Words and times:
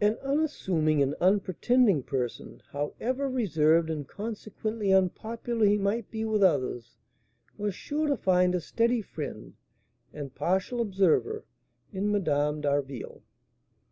An 0.00 0.14
unassuming 0.22 1.02
and 1.02 1.14
unpretending 1.14 2.04
person, 2.04 2.62
however 2.70 3.28
reserved 3.28 3.90
and 3.90 4.06
consequently 4.06 4.92
unpopular 4.92 5.66
he 5.66 5.76
might 5.76 6.08
be 6.08 6.24
with 6.24 6.44
others, 6.44 6.98
was 7.58 7.74
sure 7.74 8.06
to 8.06 8.16
find 8.16 8.54
a 8.54 8.60
steady 8.60 9.02
friend 9.02 9.56
and 10.12 10.32
partial 10.36 10.80
observer 10.80 11.46
in 11.92 12.12
Madame 12.12 12.60
d'Harville. 12.60 13.24